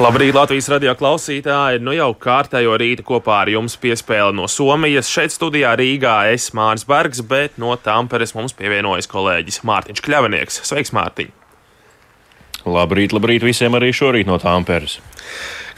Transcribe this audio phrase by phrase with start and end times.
[0.00, 1.82] Labrīt, Latvijas radio klausītāji!
[1.84, 5.10] Nu jau kārtējo rītu kopā ar jums piespēle no Somijas.
[5.12, 10.62] Šeit studijā Rīgā es Mārs Bergs, bet no Tamperes mums pievienojas kolēģis Mārtiņš Kļavinieks.
[10.64, 11.28] Sveiks, Mārtiņ!
[12.72, 14.96] Labrīt, labrīt visiem arī šorīt no Tamperes!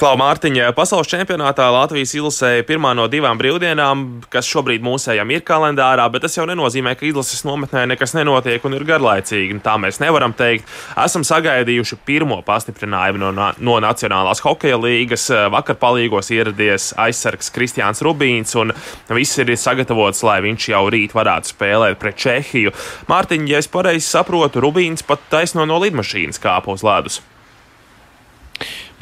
[0.04, 6.04] Klau Mārtiņa, pasaules čempionātā Latvijas izlasēja pirmā no divām brīvdienām, kas šobrīd mūsējām ir kalendārā,
[6.12, 9.56] bet tas jau nenozīmē, ka izlases nometnē nekas nenotiek un ir garlaicīgi.
[9.64, 10.68] Tā mēs nevaram teikt.
[11.00, 15.30] Esam sagaidījuši pirmo pastiprinājumu no, no Nacionālās hokeja līgas.
[15.56, 18.76] Vakar palīgos ieradies aizsargs Kristiāns Rubīns, un
[19.08, 22.76] viss ir sagatavots, lai viņš jau rīt varētu spēlēt pret Čehiju.
[23.08, 27.24] Mārtiņa, ja es pareizi saprotu, Rubīns pat taisno no lidmašīnas kāpa uz ledus.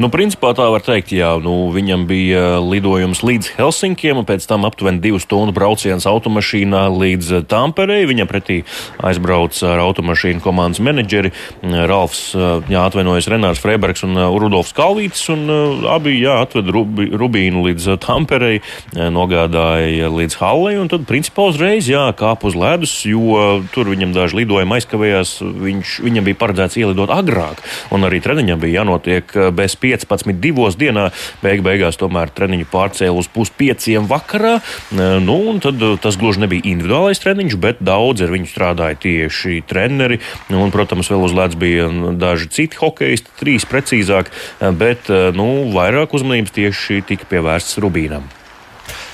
[0.01, 4.65] Nu, principā tā var teikt, jā, nu, viņam bija lidojums līdz Helsinkiem, un pēc tam
[4.65, 8.07] aptuveni divu stundu brauciens automašīnā līdz Tamperei.
[8.09, 8.63] Viņam pretī
[9.05, 11.35] aizbrauca ar automašīnu komandas menedžeri.
[11.61, 15.53] Ralfs, jā, atvainojas Renārs Freibergs un Rudolfs Kalvītis, un
[15.93, 18.63] abi, jā, atved Rubi, Rubīnu līdz Tamperei,
[18.97, 24.41] nogādāja līdz Hallei, un tad, principā, uzreiz, jā, kāp uz ledus, jo tur viņam daži
[24.41, 25.37] lidojumi aizkavējās,
[25.69, 27.61] viņš, viņam bija paredzēts ielidot agrāk,
[27.93, 31.09] un arī treniņam bija jānotiek bez 15, 2 dienā.
[31.43, 34.59] Beig beigās tomēr treniņu pārcēla uz puspieciem vakarā.
[34.93, 40.21] Nu, tad tas gluži nebija individuālais treniņš, bet daudz ar viņu strādāja tieši treneri.
[40.53, 44.33] Un, protams, vēl uz ledus bija daži citi hokeisti, trīs precīzāk,
[44.79, 48.29] bet nu, vairāk uzmanības tieši tika pievērsts Rubīnam.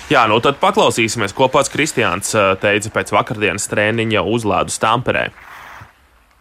[0.09, 2.33] Jā, nu tad paklausīsimies, ko pats Kristians
[2.63, 5.27] teica pēc vakardienas treniņa uz ledus Tamperē.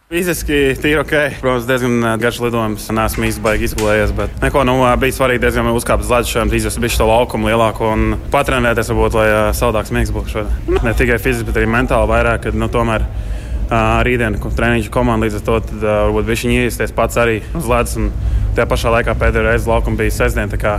[0.08, 1.10] Fiziski tīri ok.
[1.42, 2.86] Protams, diezgan garš lidojums.
[2.96, 7.08] Nesmu baigi izgulējies, bet neko nu, bija svarīgi diezgan uzkāpt uz ledus izjust bišķi to
[7.10, 10.80] laukumu lielāku un patrenēties, varbūt, lai saldāks miegs būtu šodien.
[10.80, 15.42] Ne tikai fiziski, bet arī mentāli vairāk, kad nu, tomēr uh, rītdien treniņu komanda līdz
[15.42, 17.98] ar to tad, varbūt viņš iesties pats arī uz ledus.
[18.00, 18.08] Un
[18.56, 20.78] tajā pašā laikā pēdējā reize laukuma bija sestdiena.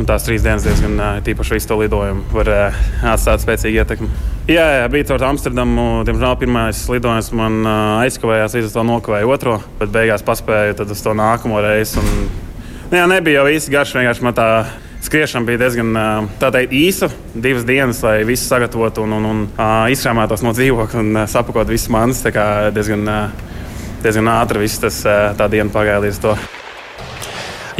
[0.00, 0.96] Un tās trīs dienas diezgan
[1.28, 2.56] tīpaši visu to lidojumu var
[3.12, 4.31] atstāt spēcīgu ietekmi.
[4.50, 5.82] Jā, jā bija caur Amsterdamu.
[6.06, 7.60] Diemžēl pirmais lidojums man
[8.02, 12.00] aizkavējās, līdz ar to nokavēju otro, bet beigās paspēju uz to nākamo reizi.
[12.02, 12.24] Un,
[12.88, 14.46] nu, jā, nebija jau īsti garš, vienkārši man tā
[15.06, 15.94] skriešana bija diezgan
[16.42, 17.10] teikt, īsa.
[17.34, 19.44] Divas dienas, lai visu sagatavotu un, un, un
[19.94, 22.24] izkrāmētos no dzīvokļa un sapakot visas manas.
[22.26, 23.06] Diezgan,
[24.02, 25.04] diezgan ātri viss tas
[25.38, 26.34] tā diena pagāja līdz to.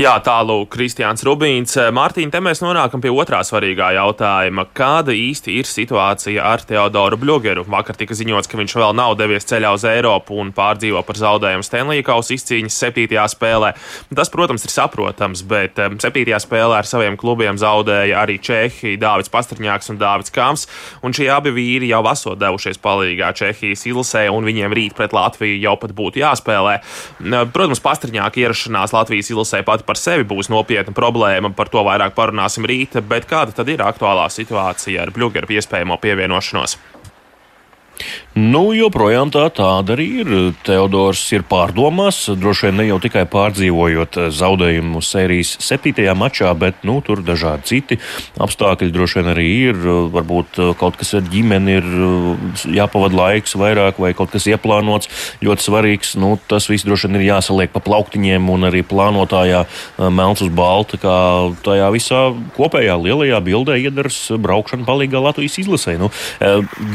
[0.00, 1.74] Jā, tālu Kristiāns Rubīns.
[1.92, 4.62] Mārtiņ, te mēs nonākam pie otrā svarīgā jautājuma.
[4.72, 7.66] Kāda īsti ir situācija ar Teodoru Bļogeru?
[7.68, 11.66] Vakar tika ziņots, ka viņš vēl nav devies ceļā uz Eiropu un pārdzīvo par zaudējumu
[11.66, 13.74] Stanley Kausa izcīņas septītajā spēlē.
[14.16, 19.92] Tas, protams, ir saprotams, bet septītajā spēlē ar saviem klubiem zaudēja arī Čehi, Dāvids Pastrņāks
[19.92, 20.64] un Dāvids Kāms,
[21.04, 25.60] un šie abi vīri jau esot devušies palīgā Čehijas ilsē, un viņiem rīt pret Latviju
[25.60, 26.78] jau pat būtu jāspēlē.
[27.52, 32.14] Protams, Pastrņāka ierašanās Latvijas ilsē pat pati par sevi būs nopietna problēma, par to vairāk
[32.14, 36.78] parunāsim rīt, bet kāda tad ir aktuālā situācija ar Bluegeru iespējamo pievienošanos?
[38.32, 40.28] Nu, joprojām tā tāda arī ir.
[40.64, 46.94] Teodors ir pārdomās, droši vien ne jau tikai pārdzīvojot zaudējumu sērijas septītajā mačā, bet nu,
[47.04, 47.98] tur dažādi citi
[48.40, 49.82] apstākļi droši vien arī ir.
[50.14, 51.90] Varbūt kaut kas ar ģimeni ir
[52.72, 55.12] jāpavada laiks vairāk, vai kaut kas ieplānots
[55.44, 56.14] ļoti svarīgs.
[56.16, 59.66] Nu, tas viss droši vien ir jāsaliek pa plauktiņiem un arī plānotājā
[60.08, 61.18] melns uz balta, kā
[61.68, 62.24] tajā visā
[62.56, 65.98] kopējā lielajā bildē iedars braukšana palīgā Latvijas izlasē.
[66.00, 66.08] Nu,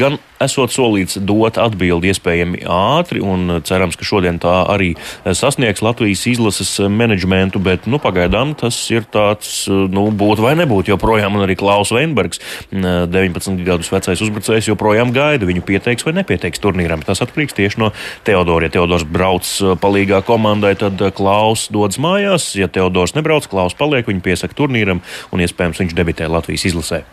[0.01, 4.93] gan esot solīts dot atbildi iespējami ātri, un cerams, ka šodien tā arī
[5.25, 10.91] sasniegs Latvijas izlases menedžmentu, bet nu, pagaidām tas ir tāds, nu, būt vai nebūt.
[10.93, 16.63] Joprojām man arī Klaus Veinbergs, 19 gadus vecais uzbrucējs, joprojām gaida, viņu pieteiks vai nepieteiks
[16.63, 17.03] turnīram.
[17.05, 17.91] Tas atkarīgs tieši no
[18.27, 18.67] Teodora.
[18.67, 19.47] Ja Teodors brauc
[19.83, 22.51] palīgā komandai, tad Klaus dodas mājās.
[22.59, 27.03] Ja Teodors nebrauc, Klaus paliek, viņu piesaka turnīram, un iespējams viņš debitē Latvijas izlasē.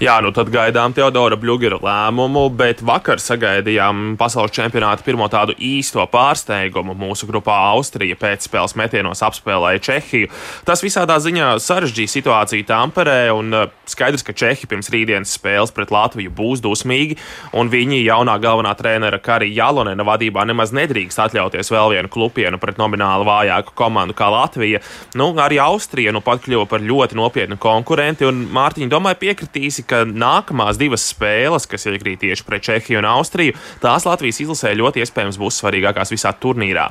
[0.00, 6.00] Jā, nu tad gaidām Teodora Bļūgera lēmumu, bet vakar sagaidījām pasaules čempionāta pirmo tādu īsto
[6.08, 6.94] pārsteigumu.
[6.96, 10.30] Mūsu grupā Austrija pēcspēles metienos apspēlēja Čehiju.
[10.64, 15.92] Tas visādā ziņā sarežģīja situāciju Tamperē, un uh, skaidrs, ka Čehi pirms rītdienas spēles pret
[15.92, 17.18] Latviju būs dusmīgi,
[17.60, 22.80] un viņi jaunā galvenā trenera Karija Jalonena vadībā nemaz nedrīkst atļauties vēl vienu klupienu pret
[22.80, 24.80] nomināli vājāku komandu kā Latvija.
[25.20, 30.04] Nu, arī Austrija nu pat kļuva par ļoti nopietnu konkurentu, un Mārtiņa domāju piekritīsi, ka
[30.06, 35.40] nākamās divas spēles, kas iekrīt tieši pret Čehiju un Austriju, tās Latvijas izlasē ļoti iespējams
[35.40, 36.90] būs svarīgākās visā turnīrā.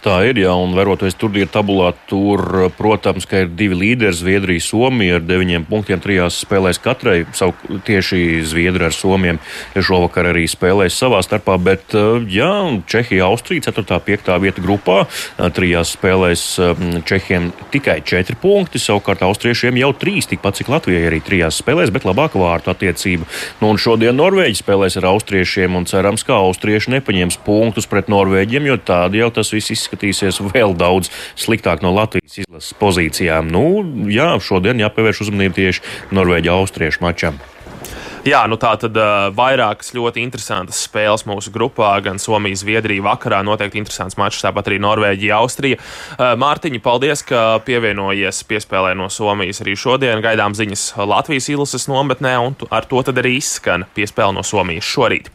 [0.00, 2.40] Tā ir, jā, un veroties turnīra tabulā, tur,
[2.72, 7.26] protams, ka ir divi līderi, Zviedrija, Somija ar deviņiem punktiem trijās spēlēs katrai.
[7.36, 7.52] Savu,
[7.84, 9.36] tieši Zviedri ar Somiem
[9.76, 11.92] šovakar arī spēlēs savā starpā, bet,
[12.32, 12.48] jā,
[12.88, 13.98] Čehija, Austrija 4.
[14.06, 14.30] 5.
[14.40, 15.02] vieta grupā,
[15.52, 16.46] trijās spēlēs
[17.04, 22.08] Čehiem tikai 4 punkti, savukārt Austriešiem jau 3, tikpat cik Latvijai arī trijās spēlēs, bet
[22.08, 23.28] labāka vārtu attiecība.
[23.60, 28.72] Nu, un šodien Norvēģi spēlēs ar Austriešiem, un cerams, ka Austrieši nepaņems punktus pret Norvēģiem,
[28.72, 33.50] jo tādi jau tas viss izskatās izskatīsies vēl daudz sliktāk no Latvijas izlases pozīcijām.
[33.50, 35.82] Nu, jā, šodien jāpievērš uzmanība tieši
[36.14, 37.40] Norvēģija-Austriešu mačam.
[38.20, 43.38] Jā, nu tā tad uh, vairākas ļoti interesantas spēles mūsu grupā, gan Somija, Zviedrija vakarā.
[43.40, 45.80] Noteikti interesants mačs, tāpat arī Norvēģija, Austrija.
[45.80, 50.20] Uh, Mārtiņa, paldies, ka pievienojies piespēlē no Somijas arī šodien.
[50.20, 55.32] Gaidām ziņas Latvijas izlases nometnē, un ar to tad arī izskan piespēle no Somijas šorīt.